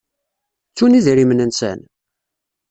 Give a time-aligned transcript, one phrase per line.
[0.69, 1.79] Ttun idrimen-nsen?